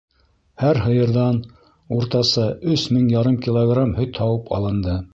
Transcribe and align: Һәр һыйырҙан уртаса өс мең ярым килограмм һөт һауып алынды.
Һәр 0.61 0.79
һыйырҙан 0.85 1.37
уртаса 1.99 2.49
өс 2.77 2.89
мең 2.97 3.07
ярым 3.15 3.39
килограмм 3.47 3.97
һөт 4.01 4.25
һауып 4.27 4.55
алынды. 4.61 5.03